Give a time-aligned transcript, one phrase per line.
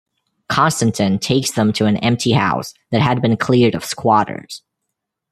[0.49, 4.63] Constantine takes them to an empty house that had been cleared of squatters.